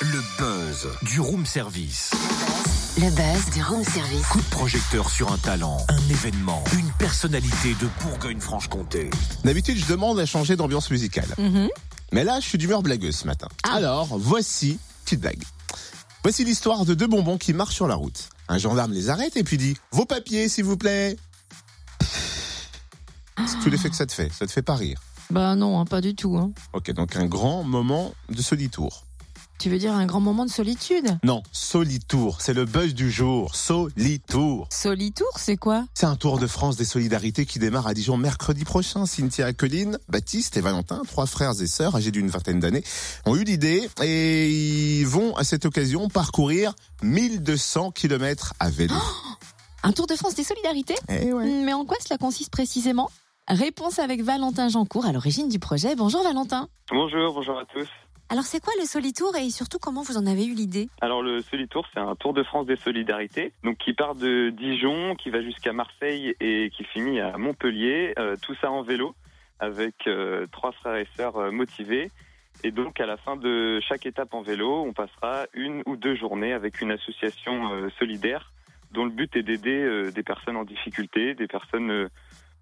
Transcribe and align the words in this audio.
Le 0.00 0.20
buzz 0.38 0.88
du 1.02 1.18
room 1.20 1.44
service. 1.44 2.12
Le 2.98 3.10
buzz 3.10 3.50
du 3.52 3.62
room 3.64 3.82
service. 3.82 4.26
Coup 4.28 4.40
de 4.40 4.50
projecteur 4.50 5.10
sur 5.10 5.32
un 5.32 5.38
talent, 5.38 5.78
un 5.88 6.08
événement, 6.08 6.62
une 6.74 6.88
personnalité 6.98 7.74
de 7.80 7.88
Bourgogne-Franche-Comté. 8.02 9.10
D'habitude, 9.42 9.76
je 9.76 9.86
demande 9.86 10.20
à 10.20 10.26
changer 10.26 10.54
d'ambiance 10.54 10.88
musicale. 10.92 11.34
Mais 12.12 12.22
là, 12.22 12.38
je 12.38 12.46
suis 12.46 12.58
d'humeur 12.58 12.82
blagueuse 12.82 13.16
ce 13.16 13.26
matin. 13.26 13.48
Alors, 13.64 14.16
voici, 14.18 14.78
petite 15.04 15.20
blague. 15.20 15.42
Voici 16.22 16.44
l'histoire 16.44 16.84
de 16.84 16.94
deux 16.94 17.08
bonbons 17.08 17.38
qui 17.38 17.54
marchent 17.54 17.74
sur 17.74 17.88
la 17.88 17.96
route. 17.96 18.28
Un 18.48 18.58
gendarme 18.58 18.92
les 18.92 19.10
arrête 19.10 19.36
et 19.36 19.42
puis 19.42 19.56
dit 19.56 19.76
Vos 19.90 20.04
papiers, 20.04 20.48
s'il 20.48 20.64
vous 20.64 20.76
plaît. 20.76 21.16
C'est 23.46 23.58
tout 23.64 23.70
l'effet 23.70 23.90
que 23.90 23.96
ça 23.96 24.06
te 24.06 24.12
fait. 24.12 24.30
Ça 24.32 24.46
te 24.46 24.52
fait 24.52 24.62
pas 24.62 24.76
rire. 24.76 25.00
Bah 25.30 25.54
non, 25.54 25.80
hein, 25.80 25.84
pas 25.84 26.00
du 26.00 26.14
tout. 26.14 26.36
hein. 26.36 26.52
Ok, 26.72 26.90
donc 26.92 27.16
un 27.16 27.26
grand 27.26 27.62
moment 27.64 28.12
de 28.28 28.42
solitour. 28.42 29.04
Tu 29.58 29.70
veux 29.70 29.78
dire 29.78 29.92
un 29.94 30.06
grand 30.06 30.18
moment 30.18 30.44
de 30.44 30.50
solitude? 30.50 31.18
Non, 31.22 31.40
solitour, 31.52 32.40
c'est 32.40 32.52
le 32.52 32.64
buzz 32.64 32.94
du 32.94 33.12
jour. 33.12 33.54
Solitour. 33.54 34.66
Solitour, 34.70 35.28
c'est 35.36 35.56
quoi? 35.56 35.84
C'est 35.94 36.06
un 36.06 36.16
tour 36.16 36.38
de 36.40 36.48
France 36.48 36.76
des 36.76 36.84
solidarités 36.84 37.46
qui 37.46 37.60
démarre 37.60 37.86
à 37.86 37.94
Dijon 37.94 38.16
mercredi 38.16 38.64
prochain. 38.64 39.06
Cynthia 39.06 39.52
Colline, 39.52 39.98
Baptiste 40.08 40.56
et 40.56 40.60
Valentin, 40.60 41.02
trois 41.06 41.26
frères 41.26 41.52
et 41.62 41.68
sœurs 41.68 41.94
âgés 41.94 42.10
d'une 42.10 42.28
vingtaine 42.28 42.58
d'années, 42.58 42.82
ont 43.24 43.36
eu 43.36 43.44
l'idée 43.44 43.88
et 44.02 44.50
ils 44.50 45.06
vont 45.06 45.36
à 45.36 45.44
cette 45.44 45.64
occasion 45.64 46.08
parcourir 46.08 46.74
1200 47.04 47.92
kilomètres 47.92 48.54
à 48.58 48.68
vélo. 48.68 48.96
Un 49.84 49.92
Tour 49.92 50.06
de 50.08 50.14
France 50.14 50.34
des 50.34 50.44
solidarités? 50.44 50.94
Eh 51.08 51.32
ouais. 51.32 51.62
Mais 51.64 51.72
en 51.72 51.84
quoi 51.84 51.96
cela 52.04 52.16
consiste 52.18 52.50
précisément? 52.50 53.10
Réponse 53.48 53.98
avec 53.98 54.22
Valentin 54.22 54.68
Jancourt 54.68 55.04
à 55.04 55.12
l'origine 55.12 55.48
du 55.48 55.58
projet. 55.58 55.96
Bonjour 55.96 56.22
Valentin. 56.22 56.68
Bonjour, 56.90 57.34
bonjour 57.34 57.58
à 57.58 57.64
tous. 57.64 57.88
Alors 58.28 58.44
c'est 58.44 58.62
quoi 58.62 58.72
le 58.80 58.86
Solitour 58.86 59.34
et 59.36 59.50
surtout 59.50 59.78
comment 59.78 60.02
vous 60.02 60.16
en 60.16 60.26
avez 60.26 60.46
eu 60.46 60.54
l'idée? 60.54 60.88
Alors 61.00 61.22
le 61.22 61.42
Solitour, 61.42 61.84
c'est 61.92 62.00
un 62.00 62.14
Tour 62.14 62.34
de 62.34 62.44
France 62.44 62.66
des 62.66 62.76
solidarités, 62.76 63.52
donc 63.64 63.78
qui 63.78 63.92
part 63.94 64.14
de 64.14 64.50
Dijon, 64.50 65.16
qui 65.16 65.28
va 65.30 65.42
jusqu'à 65.42 65.72
Marseille 65.72 66.34
et 66.40 66.70
qui 66.70 66.84
finit 66.84 67.20
à 67.20 67.36
Montpellier. 67.36 68.14
euh, 68.18 68.36
tout 68.40 68.54
ça 68.60 68.70
en 68.70 68.82
vélo, 68.82 69.14
avec 69.58 70.06
euh, 70.06 70.46
trois 70.52 70.72
frères 70.72 70.96
et 70.96 71.08
sœurs 71.16 71.36
euh, 71.36 71.50
motivés. 71.50 72.10
Et 72.62 72.70
donc 72.70 73.00
à 73.00 73.06
la 73.06 73.16
fin 73.16 73.36
de 73.36 73.80
chaque 73.80 74.06
étape 74.06 74.32
en 74.34 74.42
vélo, 74.42 74.84
on 74.86 74.92
passera 74.92 75.46
une 75.52 75.82
ou 75.84 75.96
deux 75.96 76.14
journées 76.14 76.52
avec 76.52 76.80
une 76.80 76.92
association 76.92 77.90
solidaire 77.98 78.52
dont 78.92 79.04
le 79.04 79.10
but 79.10 79.34
est 79.36 79.42
d'aider 79.42 80.10
des 80.12 80.22
personnes 80.22 80.56
en 80.56 80.64
difficulté, 80.64 81.34
des 81.34 81.46
personnes 81.48 82.08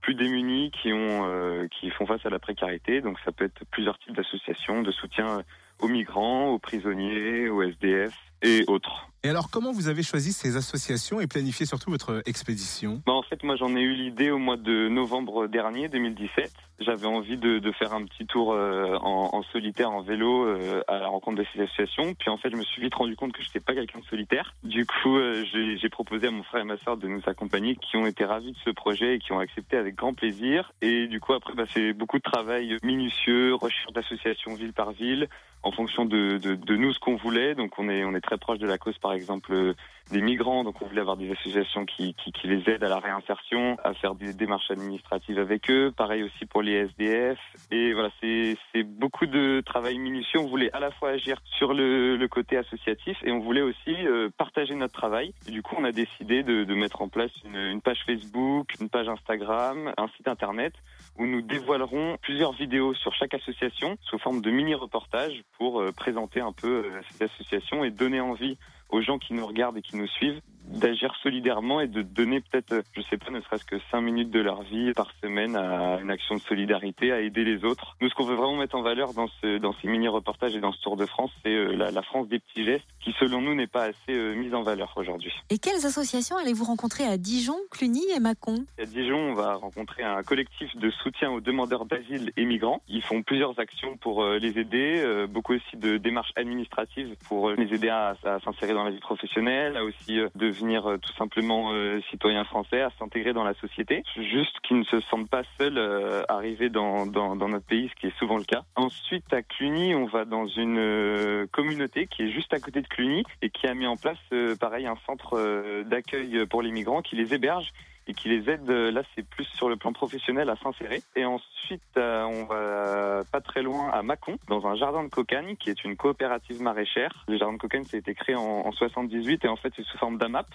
plus 0.00 0.14
démunies 0.14 0.70
qui 0.70 0.92
ont 0.92 1.26
euh, 1.26 1.66
qui 1.68 1.90
font 1.90 2.06
face 2.06 2.24
à 2.24 2.30
la 2.30 2.38
précarité. 2.38 3.00
Donc 3.00 3.18
ça 3.24 3.32
peut 3.32 3.44
être 3.44 3.64
plusieurs 3.70 3.98
types 3.98 4.14
d'associations 4.14 4.82
de 4.82 4.90
soutien 4.90 5.42
aux 5.80 5.88
migrants, 5.88 6.48
aux 6.48 6.58
prisonniers, 6.58 7.48
aux 7.48 7.62
SDF 7.62 8.14
et 8.42 8.64
autres. 8.66 9.09
Et 9.22 9.28
alors, 9.28 9.50
comment 9.50 9.70
vous 9.70 9.88
avez 9.88 10.02
choisi 10.02 10.32
ces 10.32 10.56
associations 10.56 11.20
et 11.20 11.26
planifié 11.26 11.66
surtout 11.66 11.90
votre 11.90 12.22
expédition? 12.24 13.02
Bah, 13.04 13.12
en 13.12 13.22
fait, 13.22 13.42
moi, 13.42 13.54
j'en 13.54 13.76
ai 13.76 13.80
eu 13.80 13.92
l'idée 13.92 14.30
au 14.30 14.38
mois 14.38 14.56
de 14.56 14.88
novembre 14.88 15.46
dernier, 15.46 15.88
2017. 15.88 16.50
J'avais 16.80 17.06
envie 17.06 17.36
de, 17.36 17.60
faire 17.72 17.92
un 17.92 18.04
petit 18.06 18.24
tour 18.24 18.52
euh, 18.52 18.96
en, 19.02 19.42
solitaire, 19.52 19.90
en 19.90 20.00
vélo, 20.00 20.46
euh, 20.46 20.82
à 20.88 20.98
la 20.98 21.08
rencontre 21.08 21.36
de 21.36 21.46
ces 21.52 21.60
associations. 21.60 22.14
Puis 22.14 22.30
en 22.30 22.38
fait, 22.38 22.48
je 22.50 22.56
me 22.56 22.62
suis 22.62 22.80
vite 22.80 22.94
rendu 22.94 23.14
compte 23.16 23.32
que 23.32 23.42
je 23.42 23.48
n'étais 23.48 23.60
pas 23.60 23.74
quelqu'un 23.74 23.98
de 23.98 24.04
solitaire. 24.06 24.54
Du 24.62 24.86
coup, 24.86 25.18
euh, 25.18 25.44
j'ai 25.52 25.88
proposé 25.90 26.28
à 26.28 26.30
mon 26.30 26.42
frère 26.42 26.62
et 26.62 26.64
ma 26.64 26.78
soeur 26.78 26.96
de 26.96 27.06
nous 27.06 27.20
accompagner, 27.26 27.76
qui 27.76 27.98
ont 27.98 28.06
été 28.06 28.24
ravis 28.24 28.52
de 28.52 28.58
ce 28.64 28.70
projet 28.70 29.16
et 29.16 29.18
qui 29.18 29.32
ont 29.32 29.38
accepté 29.38 29.76
avec 29.76 29.94
grand 29.94 30.14
plaisir. 30.14 30.72
Et 30.80 31.06
du 31.06 31.20
coup, 31.20 31.34
après, 31.34 31.52
bah, 31.54 31.64
c'est 31.74 31.92
beaucoup 31.92 32.16
de 32.16 32.22
travail 32.22 32.78
minutieux, 32.82 33.54
recherche 33.54 33.92
d'associations 33.92 34.54
ville 34.54 34.72
par 34.72 34.92
ville, 34.92 35.28
en 35.62 35.72
fonction 35.72 36.06
de 36.06 36.40
nous 36.74 36.94
ce 36.94 36.98
qu'on 36.98 37.16
voulait. 37.16 37.54
Donc, 37.54 37.78
on 37.78 37.90
est 37.90 38.04
on 38.04 38.14
est 38.14 38.22
très 38.22 38.38
proche 38.38 38.58
de 38.58 38.66
la 38.66 38.78
cause, 38.78 38.96
par 38.98 39.09
exemple. 39.12 39.52
euh, 39.52 39.74
des 40.10 40.20
migrants, 40.20 40.64
donc 40.64 40.80
on 40.82 40.86
voulait 40.86 41.00
avoir 41.00 41.16
des 41.16 41.30
associations 41.30 41.86
qui, 41.86 42.14
les 42.44 42.68
aident 42.68 42.84
à 42.84 42.88
la 42.88 42.98
réinsertion, 42.98 43.76
à 43.84 43.94
faire 43.94 44.14
des 44.14 44.32
démarches 44.32 44.70
administratives 44.70 45.38
avec 45.38 45.70
eux. 45.70 45.92
Pareil 45.96 46.22
aussi 46.22 46.46
pour 46.46 46.62
les 46.62 46.72
SDF. 46.72 47.38
Et 47.70 47.92
voilà, 47.92 48.10
c'est 48.20 48.82
beaucoup 48.82 49.26
de 49.26 49.62
travail 49.64 49.98
minutieux. 49.98 50.40
On 50.40 50.48
voulait 50.48 50.72
à 50.72 50.80
la 50.80 50.90
fois 50.90 51.10
agir 51.10 51.40
sur 51.56 51.74
le, 51.74 52.18
côté 52.30 52.56
associatif 52.56 53.18
et 53.24 53.32
on 53.32 53.40
voulait 53.40 53.60
aussi 53.60 54.06
euh, 54.06 54.30
partager 54.36 54.74
notre 54.74 54.92
travail. 54.92 55.34
Et 55.48 55.50
du 55.50 55.62
coup, 55.62 55.74
on 55.76 55.84
a 55.84 55.90
décidé 55.90 56.44
de, 56.44 56.74
mettre 56.74 57.02
en 57.02 57.08
place 57.08 57.30
une, 57.44 57.80
page 57.80 57.98
Facebook, 58.06 58.72
une 58.80 58.88
page 58.88 59.08
Instagram, 59.08 59.92
un 59.96 60.08
site 60.16 60.28
internet 60.28 60.72
où 61.18 61.26
nous 61.26 61.42
dévoilerons 61.42 62.16
plusieurs 62.22 62.52
vidéos 62.52 62.94
sur 62.94 63.12
chaque 63.14 63.34
association 63.34 63.96
sous 64.02 64.18
forme 64.18 64.40
de 64.40 64.50
mini-reportages 64.50 65.42
pour 65.58 65.80
euh, 65.80 65.92
présenter 65.92 66.40
un 66.40 66.52
peu 66.52 66.84
ces 67.10 67.24
associations 67.24 67.84
et 67.84 67.90
donner 67.90 68.20
envie 68.20 68.56
aux 68.90 69.02
gens 69.02 69.18
qui 69.18 69.34
nous 69.34 69.46
regardent 69.46 69.78
et 69.78 69.82
qui 69.82 69.96
nous 69.96 70.08
suivent 70.08 70.40
d'agir 70.70 71.14
solidairement 71.22 71.80
et 71.80 71.88
de 71.88 72.02
donner 72.02 72.40
peut-être, 72.40 72.72
euh, 72.72 72.82
je 72.96 73.02
sais 73.02 73.16
pas, 73.16 73.30
ne 73.30 73.40
serait-ce 73.40 73.64
que 73.64 73.76
cinq 73.90 74.00
minutes 74.00 74.30
de 74.30 74.40
leur 74.40 74.62
vie 74.62 74.92
par 74.92 75.10
semaine 75.22 75.56
à 75.56 75.98
une 76.00 76.10
action 76.10 76.36
de 76.36 76.40
solidarité, 76.40 77.12
à 77.12 77.20
aider 77.20 77.44
les 77.44 77.64
autres. 77.64 77.96
Nous, 78.00 78.08
ce 78.08 78.14
qu'on 78.14 78.24
veut 78.24 78.34
vraiment 78.34 78.56
mettre 78.56 78.76
en 78.76 78.82
valeur 78.82 79.12
dans, 79.14 79.28
ce, 79.40 79.58
dans 79.58 79.74
ces 79.80 79.88
mini-reportages 79.88 80.54
et 80.54 80.60
dans 80.60 80.72
ce 80.72 80.80
Tour 80.82 80.96
de 80.96 81.06
France, 81.06 81.30
c'est 81.42 81.54
euh, 81.54 81.76
la, 81.76 81.90
la 81.90 82.02
France 82.02 82.28
des 82.28 82.38
petits 82.38 82.64
gestes 82.64 82.86
qui, 83.00 83.14
selon 83.18 83.40
nous, 83.40 83.54
n'est 83.54 83.66
pas 83.66 83.84
assez 83.84 84.10
euh, 84.10 84.34
mise 84.34 84.54
en 84.54 84.62
valeur 84.62 84.92
aujourd'hui. 84.96 85.32
Et 85.50 85.58
quelles 85.58 85.84
associations 85.86 86.36
allez-vous 86.36 86.64
rencontrer 86.64 87.04
à 87.04 87.16
Dijon, 87.16 87.56
Cluny 87.70 88.02
et 88.16 88.20
Mâcon? 88.20 88.64
À 88.78 88.84
Dijon, 88.84 89.18
on 89.18 89.34
va 89.34 89.54
rencontrer 89.54 90.02
un 90.02 90.22
collectif 90.22 90.74
de 90.76 90.90
soutien 90.90 91.30
aux 91.30 91.40
demandeurs 91.40 91.84
d'asile 91.84 92.32
et 92.36 92.44
migrants. 92.44 92.82
Ils 92.88 93.02
font 93.02 93.22
plusieurs 93.22 93.58
actions 93.58 93.96
pour 93.96 94.22
euh, 94.22 94.38
les 94.38 94.58
aider, 94.58 94.96
euh, 94.98 95.26
beaucoup 95.26 95.54
aussi 95.54 95.76
de 95.76 95.96
démarches 95.96 96.32
administratives 96.36 97.16
pour 97.28 97.50
les 97.50 97.74
aider 97.74 97.88
à, 97.88 98.16
à 98.24 98.40
s'insérer 98.40 98.74
dans 98.74 98.84
la 98.84 98.90
vie 98.90 99.00
professionnelle, 99.00 99.76
à 99.76 99.84
aussi 99.84 100.18
euh, 100.18 100.28
devenir 100.60 100.86
euh, 100.86 100.98
tout 100.98 101.12
simplement 101.14 101.72
euh, 101.72 102.00
citoyens 102.10 102.44
français, 102.44 102.80
à 102.82 102.90
s'intégrer 102.98 103.32
dans 103.32 103.44
la 103.44 103.54
société. 103.54 104.02
Juste 104.16 104.60
qu'ils 104.60 104.78
ne 104.78 104.84
se 104.84 105.00
sentent 105.00 105.28
pas 105.28 105.42
seuls 105.58 105.78
euh, 105.78 106.22
arrivés 106.28 106.68
dans, 106.68 107.06
dans, 107.06 107.34
notre 107.34 107.66
pays, 107.66 107.88
ce 107.88 108.00
qui 108.00 108.06
est 108.06 108.18
souvent 108.18 108.36
le 108.36 108.44
cas. 108.44 108.62
Ensuite, 108.76 109.32
à 109.32 109.42
Cluny, 109.42 109.94
on 109.94 110.06
va 110.06 110.24
dans 110.24 110.46
une 110.46 111.46
communauté 111.52 112.06
qui 112.06 112.22
est 112.22 112.30
juste 112.30 112.52
à 112.52 112.60
côté 112.60 112.82
de 112.82 112.86
Cluny 112.86 113.24
et 113.42 113.50
qui 113.50 113.66
a 113.66 113.74
mis 113.74 113.86
en 113.86 113.96
place, 113.96 114.18
pareil, 114.60 114.86
un 114.86 114.96
centre 115.06 115.82
d'accueil 115.84 116.46
pour 116.46 116.62
les 116.62 116.70
migrants 116.70 117.02
qui 117.02 117.16
les 117.16 117.34
héberge 117.34 117.72
et 118.06 118.14
qui 118.14 118.28
les 118.28 118.50
aide, 118.50 118.68
euh, 118.68 118.90
là 118.90 119.02
c'est 119.14 119.26
plus 119.26 119.44
sur 119.44 119.68
le 119.68 119.76
plan 119.76 119.92
professionnel, 119.92 120.48
à 120.50 120.56
s'insérer. 120.56 121.02
Et 121.16 121.24
ensuite, 121.24 121.82
euh, 121.96 122.24
on 122.24 122.44
va 122.44 123.22
pas 123.30 123.40
très 123.40 123.62
loin 123.62 123.90
à 123.90 124.02
Mâcon, 124.02 124.38
dans 124.48 124.66
un 124.66 124.74
jardin 124.74 125.04
de 125.04 125.08
cocagne, 125.08 125.56
qui 125.56 125.70
est 125.70 125.84
une 125.84 125.96
coopérative 125.96 126.60
maraîchère. 126.60 127.24
Le 127.28 127.38
jardin 127.38 127.54
de 127.54 127.58
cocagne, 127.58 127.84
ça 127.84 127.96
a 127.96 128.00
été 128.00 128.14
créé 128.14 128.34
en, 128.34 128.42
en 128.66 128.72
78 128.72 129.44
et 129.44 129.48
en 129.48 129.56
fait 129.56 129.72
c'est 129.76 129.84
sous 129.84 129.98
forme 129.98 130.18
d'AMAP. 130.18 130.46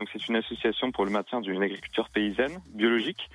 Donc 0.00 0.08
c'est 0.12 0.26
une 0.28 0.36
association 0.36 0.90
pour 0.90 1.04
le 1.04 1.10
maintien 1.10 1.40
d'une 1.40 1.62
agriculture 1.62 2.08
paysanne, 2.10 2.60
biologique. 2.74 3.28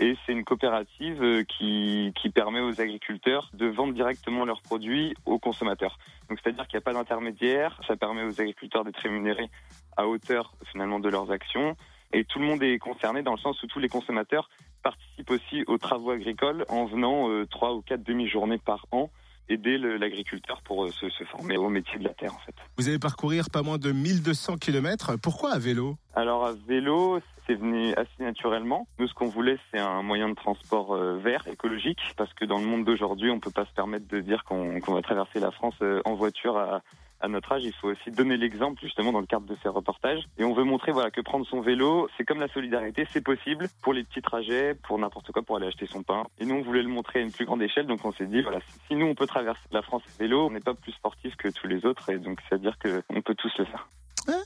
Et 0.00 0.16
c'est 0.24 0.32
une 0.32 0.44
coopérative 0.44 1.22
euh, 1.22 1.44
qui, 1.44 2.12
qui 2.16 2.30
permet 2.30 2.60
aux 2.60 2.80
agriculteurs 2.80 3.50
de 3.52 3.66
vendre 3.66 3.92
directement 3.92 4.44
leurs 4.44 4.62
produits 4.62 5.14
aux 5.26 5.38
consommateurs. 5.38 5.98
Donc 6.28 6.38
c'est-à-dire 6.42 6.66
qu'il 6.66 6.78
n'y 6.78 6.82
a 6.82 6.84
pas 6.84 6.94
d'intermédiaire, 6.94 7.78
ça 7.86 7.96
permet 7.96 8.24
aux 8.24 8.40
agriculteurs 8.40 8.84
d'être 8.84 8.98
rémunérés 9.00 9.50
à 9.96 10.06
hauteur 10.06 10.54
finalement 10.70 10.98
de 10.98 11.10
leurs 11.10 11.30
actions. 11.30 11.76
Et 12.12 12.24
tout 12.24 12.38
le 12.38 12.46
monde 12.46 12.62
est 12.62 12.78
concerné 12.78 13.22
dans 13.22 13.32
le 13.32 13.38
sens 13.38 13.62
où 13.62 13.66
tous 13.66 13.78
les 13.78 13.88
consommateurs 13.88 14.50
participent 14.82 15.30
aussi 15.30 15.64
aux 15.66 15.78
travaux 15.78 16.10
agricoles 16.10 16.64
en 16.68 16.84
venant 16.84 17.30
euh, 17.30 17.46
trois 17.46 17.74
ou 17.74 17.82
quatre 17.82 18.02
demi-journées 18.02 18.58
par 18.58 18.86
an 18.90 19.10
aider 19.48 19.76
l'agriculteur 19.76 20.62
pour 20.62 20.84
euh, 20.84 20.90
se, 20.90 21.08
se 21.10 21.24
former 21.24 21.56
au 21.56 21.68
métier 21.68 21.98
de 21.98 22.04
la 22.04 22.14
terre 22.14 22.34
en 22.34 22.38
fait. 22.38 22.54
Vous 22.78 22.88
allez 22.88 22.98
parcourir 22.98 23.46
pas 23.50 23.62
moins 23.62 23.78
de 23.78 23.92
1200 23.92 24.56
kilomètres. 24.56 25.18
Pourquoi 25.20 25.52
à 25.52 25.58
vélo? 25.58 25.96
Alors 26.14 26.46
à 26.46 26.52
vélo, 26.52 27.20
c'est 27.46 27.54
venu 27.54 27.92
assez 27.94 28.22
naturellement. 28.22 28.86
Nous, 28.98 29.08
ce 29.08 29.14
qu'on 29.14 29.28
voulait, 29.28 29.58
c'est 29.70 29.80
un 29.80 30.02
moyen 30.02 30.28
de 30.28 30.34
transport 30.34 30.94
euh, 30.94 31.18
vert, 31.18 31.46
écologique, 31.48 32.00
parce 32.16 32.32
que 32.34 32.44
dans 32.44 32.58
le 32.58 32.66
monde 32.66 32.84
d'aujourd'hui, 32.84 33.30
on 33.30 33.40
peut 33.40 33.50
pas 33.50 33.66
se 33.66 33.72
permettre 33.72 34.06
de 34.08 34.20
dire 34.20 34.44
qu'on 34.44 34.78
va 34.78 35.02
traverser 35.02 35.40
la 35.40 35.50
France 35.50 35.74
en 36.04 36.14
voiture 36.14 36.56
à, 36.56 36.82
à 37.22 37.28
notre 37.28 37.52
âge. 37.52 37.64
Il 37.64 37.72
faut 37.74 37.88
aussi 37.88 38.10
donner 38.10 38.36
l'exemple, 38.36 38.80
justement, 38.82 39.12
dans 39.12 39.20
le 39.20 39.26
cadre 39.26 39.46
de 39.46 39.56
ces 39.62 39.68
reportages. 39.68 40.22
Et 40.38 40.44
on 40.44 40.52
veut 40.52 40.64
montrer 40.64 40.92
voilà, 40.92 41.10
que 41.10 41.20
prendre 41.20 41.46
son 41.46 41.60
vélo, 41.60 42.08
c'est 42.16 42.24
comme 42.24 42.40
la 42.40 42.48
solidarité, 42.48 43.06
c'est 43.10 43.24
possible 43.24 43.68
pour 43.82 43.94
les 43.94 44.04
petits 44.04 44.22
trajets, 44.22 44.74
pour 44.74 44.98
n'importe 44.98 45.32
quoi, 45.32 45.42
pour 45.42 45.56
aller 45.56 45.68
acheter 45.68 45.86
son 45.86 46.02
pain. 46.02 46.24
Et 46.38 46.44
nous, 46.44 46.56
on 46.56 46.62
voulait 46.62 46.82
le 46.82 46.88
montrer 46.88 47.20
à 47.20 47.22
une 47.22 47.32
plus 47.32 47.46
grande 47.46 47.62
échelle, 47.62 47.86
donc 47.86 48.04
on 48.04 48.12
s'est 48.12 48.26
dit, 48.26 48.42
voilà, 48.42 48.58
si 48.88 48.96
nous, 48.96 49.06
on 49.06 49.14
peut 49.14 49.26
traverser 49.26 49.62
la 49.70 49.82
France 49.82 50.02
à 50.06 50.22
vélo, 50.22 50.46
on 50.46 50.50
n'est 50.50 50.60
pas 50.60 50.74
plus 50.74 50.92
sportif 50.92 51.36
que 51.36 51.48
tous 51.48 51.66
les 51.66 51.86
autres, 51.86 52.10
et 52.10 52.18
donc 52.18 52.40
c'est-à-dire 52.48 52.76
qu'on 52.78 53.22
peut 53.22 53.34
tous 53.34 53.52
le 53.58 53.64
faire. 53.64 53.88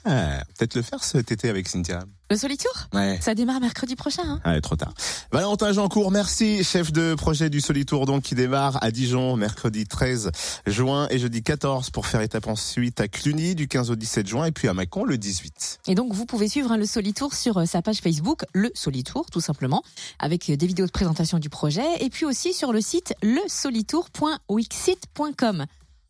Ah, 0.05 0.43
peut-être 0.57 0.75
le 0.75 0.83
faire 0.83 1.03
cet 1.05 1.31
été 1.33 1.49
avec 1.49 1.69
Cynthia. 1.69 2.05
Le 2.31 2.37
Solitour 2.37 2.73
Ouais. 2.93 3.19
Ça 3.21 3.35
démarre 3.35 3.61
mercredi 3.61 3.95
prochain. 3.95 4.23
Hein 4.25 4.41
Ah, 4.43 4.61
trop 4.61 4.75
tard. 4.75 4.93
Valentin 5.31 5.73
Jeancourt, 5.73 6.11
merci, 6.11 6.65
chef 6.65 6.91
de 6.93 7.15
projet 7.15 7.49
du 7.51 7.61
Solitour, 7.61 8.05
donc, 8.07 8.25
qui 8.25 8.35
démarre 8.35 8.83
à 8.83 8.91
Dijon, 8.91 9.37
mercredi 9.37 9.87
13 9.87 10.33
juin 10.67 11.07
et 11.11 11.21
jeudi 11.21 11.45
14 11.45 11.91
pour 11.91 12.07
faire 12.07 12.23
étape 12.23 12.49
ensuite 12.49 13.01
à 13.01 13.07
Cluny 13.07 13.55
du 13.55 13.69
15 13.69 13.93
au 13.93 13.97
17 13.97 14.27
juin 14.27 14.47
et 14.47 14.53
puis 14.53 14.67
à 14.67 14.75
Mâcon 14.75 15.05
le 15.05 15.19
18. 15.19 15.79
Et 15.87 15.95
donc, 15.95 16.13
vous 16.13 16.27
pouvez 16.27 16.49
suivre 16.49 16.73
hein, 16.73 16.79
le 16.79 16.87
Solitour 16.87 17.33
sur 17.35 17.59
euh, 17.59 17.65
sa 17.65 17.81
page 17.83 17.99
Facebook, 17.99 18.41
le 18.55 18.73
Solitour, 18.75 19.27
tout 19.31 19.41
simplement, 19.41 19.85
avec 20.19 20.51
euh, 20.51 20.57
des 20.57 20.67
vidéos 20.67 20.87
de 20.87 20.91
présentation 20.93 21.39
du 21.39 21.49
projet, 21.49 21.87
et 22.01 22.11
puis 22.11 22.25
aussi 22.25 22.53
sur 22.55 22.73
le 22.73 22.81
site 22.81 23.15
lesolitour.wixit.com. 23.23 25.67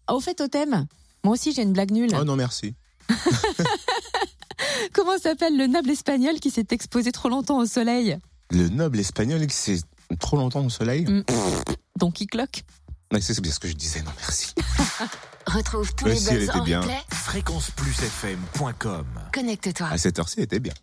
Au 0.09 0.21
fait, 0.21 0.41
au 0.41 0.49
thème, 0.49 0.87
moi 1.25 1.35
aussi 1.35 1.53
j'ai 1.53 1.63
une 1.63 1.73
blague 1.73 1.91
nulle. 1.91 2.13
Oh 2.19 2.25
non, 2.25 2.37
merci. 2.37 2.75
Comment 4.93 5.19
s'appelle 5.19 5.57
le 5.57 5.67
noble 5.67 5.91
espagnol 5.91 6.39
qui 6.41 6.51
s'est 6.51 6.67
exposé 6.71 7.13
trop 7.13 7.29
longtemps 7.29 7.59
au 7.59 7.67
soleil 7.67 8.19
Le 8.51 8.69
noble 8.69 8.99
espagnol 9.01 9.47
qui 9.47 9.55
c'est 9.55 9.81
trop 10.19 10.37
longtemps 10.37 10.65
au 10.65 10.71
soleil. 10.71 11.05
Mm. 11.05 11.25
Don 11.99 12.11
Quijote 12.11 12.63
Ouais, 13.13 13.21
c'est 13.21 13.41
bien 13.41 13.53
ce 13.53 13.61
que 13.61 13.69
je 13.69 13.75
disais, 13.75 14.03
non 14.03 14.11
merci. 14.21 14.53
Retrouve 15.47 15.95
tous 15.95 16.07
les 16.07 16.17
si, 16.17 16.29
elle 16.31 16.39
buzz 16.39 16.49
était 16.49 16.59
en 16.59 16.65
bien. 16.65 16.81
replay. 16.81 16.99
Fréquenceplusfm.com 17.13 19.07
Connecte-toi. 19.33 19.87
À 19.89 19.97
cette 19.99 20.19
heure-ci, 20.19 20.35
elle 20.39 20.45
était 20.45 20.59
bien. 20.59 20.73